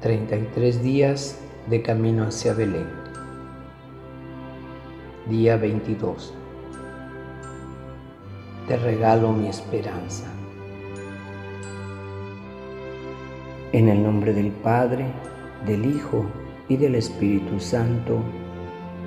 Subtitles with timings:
[0.00, 2.86] 33 días de camino hacia Belén.
[5.28, 6.32] Día 22.
[8.68, 10.26] Te regalo mi esperanza.
[13.72, 15.06] En el nombre del Padre,
[15.66, 16.24] del Hijo
[16.68, 18.20] y del Espíritu Santo.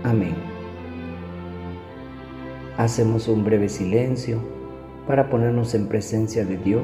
[0.04, 0.36] Amén.
[2.76, 4.40] Hacemos un breve silencio
[5.08, 6.84] para ponernos en presencia de Dios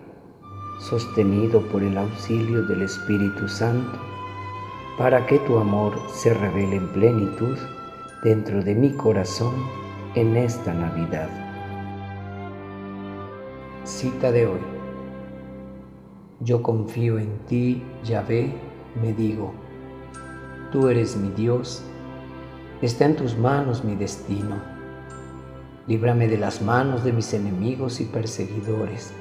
[0.81, 3.99] sostenido por el auxilio del Espíritu Santo,
[4.97, 7.57] para que tu amor se revele en plenitud
[8.23, 9.53] dentro de mi corazón
[10.15, 11.29] en esta Navidad.
[13.85, 14.59] Cita de hoy.
[16.39, 18.51] Yo confío en ti, Yahvé,
[19.01, 19.53] me digo.
[20.71, 21.83] Tú eres mi Dios,
[22.81, 24.55] está en tus manos mi destino.
[25.85, 29.13] Líbrame de las manos de mis enemigos y perseguidores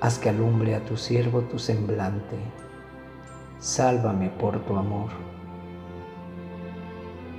[0.00, 2.36] haz que alumbre a tu siervo tu semblante,
[3.58, 5.10] sálvame por tu amor.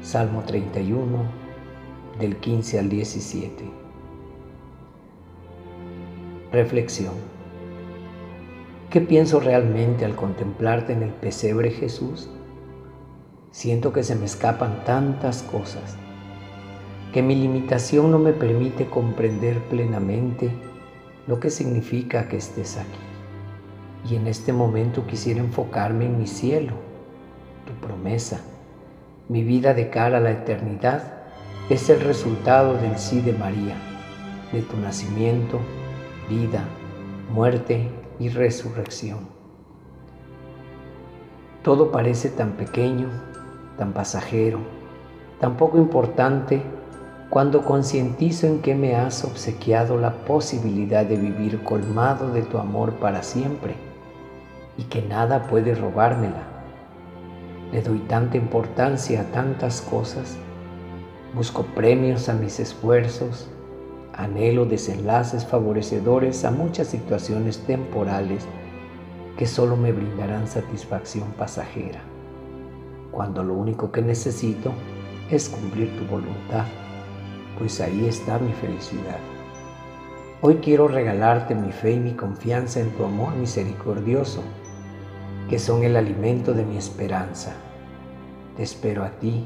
[0.02, 1.06] Salmo 31,
[2.19, 3.72] del 15 al 17.
[6.52, 7.14] Reflexión.
[8.90, 12.30] ¿Qué pienso realmente al contemplarte en el pesebre Jesús?
[13.52, 15.96] Siento que se me escapan tantas cosas,
[17.14, 20.52] que mi limitación no me permite comprender plenamente
[21.29, 24.09] lo que significa que estés aquí.
[24.09, 26.73] Y en este momento quisiera enfocarme en mi cielo,
[27.67, 28.41] tu promesa.
[29.28, 31.19] Mi vida de cara a la eternidad
[31.69, 33.75] es el resultado del sí de María,
[34.51, 35.59] de tu nacimiento,
[36.28, 36.63] vida,
[37.31, 37.88] muerte
[38.19, 39.19] y resurrección.
[41.62, 43.07] Todo parece tan pequeño,
[43.78, 44.62] tan pasajero,
[45.39, 46.63] tan poco importante
[47.29, 52.94] cuando concientizo en que me has obsequiado la posibilidad de vivir colmado de tu amor
[52.94, 53.75] para siempre
[54.78, 56.41] y que nada puede robármela.
[57.72, 60.38] Le doy tanta importancia a tantas cosas,
[61.35, 63.47] busco premios a mis esfuerzos,
[64.13, 68.44] anhelo desenlaces favorecedores a muchas situaciones temporales
[69.38, 72.01] que solo me brindarán satisfacción pasajera,
[73.12, 74.72] cuando lo único que necesito
[75.29, 76.66] es cumplir tu voluntad
[77.59, 79.20] pues ahí está mi felicidad.
[80.42, 84.42] Hoy quiero regalarte mi fe y mi confianza en tu amor misericordioso,
[85.50, 87.52] que son el alimento de mi esperanza.
[88.56, 89.46] Te espero a ti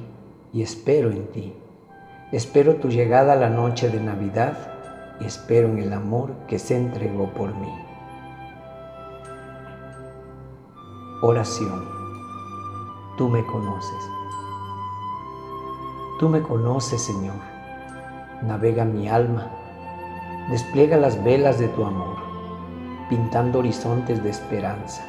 [0.54, 1.54] y espero en ti.
[2.32, 4.56] Espero tu llegada a la noche de Navidad
[5.20, 7.74] y espero en el amor que se entregó por mí.
[11.24, 11.86] Oración.
[13.18, 14.04] Tú me conoces.
[16.20, 17.53] Tú me conoces, Señor
[18.44, 19.50] navega mi alma,
[20.50, 22.18] despliega las velas de tu amor,
[23.10, 25.04] pintando horizontes de esperanza.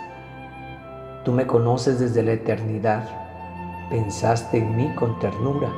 [1.25, 3.05] Tú me conoces desde la eternidad,
[3.91, 5.71] pensaste en mí con ternura,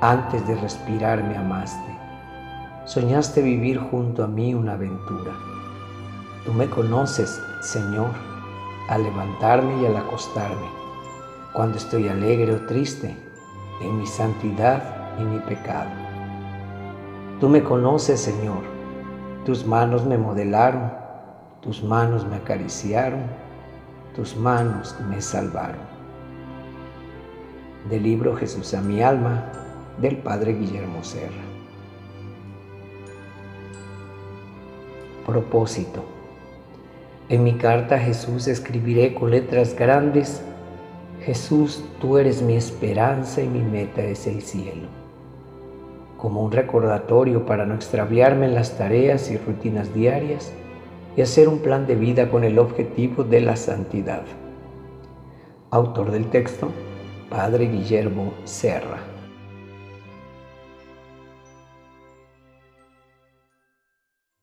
[0.00, 1.96] antes de respirar me amaste,
[2.84, 5.32] soñaste vivir junto a mí una aventura.
[6.44, 8.10] Tú me conoces, Señor,
[8.88, 10.66] al levantarme y al acostarme,
[11.52, 13.16] cuando estoy alegre o triste,
[13.80, 16.05] en mi santidad y mi pecado.
[17.40, 18.62] Tú me conoces, Señor.
[19.44, 20.90] Tus manos me modelaron,
[21.60, 23.24] tus manos me acariciaron,
[24.14, 25.82] tus manos me salvaron.
[27.90, 29.52] Del libro Jesús a mi alma,
[30.00, 31.44] del Padre Guillermo Serra.
[35.26, 36.02] Propósito.
[37.28, 40.42] En mi carta a Jesús escribiré con letras grandes,
[41.20, 45.05] Jesús, tú eres mi esperanza y mi meta es el cielo
[46.18, 50.52] como un recordatorio para no extraviarme en las tareas y rutinas diarias
[51.16, 54.22] y hacer un plan de vida con el objetivo de la santidad.
[55.70, 56.68] Autor del texto,
[57.30, 59.15] Padre Guillermo Serra.